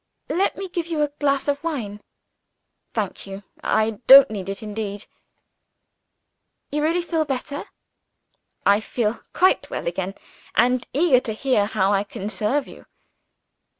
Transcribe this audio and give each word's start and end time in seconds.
"Let 0.31 0.57
me 0.57 0.67
give 0.67 0.87
you 0.87 1.03
a 1.03 1.09
glass 1.19 1.47
of 1.47 1.63
wine." 1.63 2.01
"Thank 2.91 3.27
you 3.27 3.43
I 3.63 3.99
don't 4.07 4.31
need 4.31 4.49
it 4.49 4.63
indeed." 4.63 5.05
"You 6.71 6.81
really 6.81 7.03
feel 7.03 7.23
better?" 7.23 7.65
"I 8.65 8.79
feel 8.79 9.21
quite 9.33 9.69
well 9.69 9.85
again 9.85 10.15
and 10.55 10.87
eager 10.91 11.19
to 11.19 11.33
hear 11.33 11.67
how 11.67 11.93
I 11.93 12.03
can 12.03 12.29
serve 12.29 12.67
you." 12.67 12.87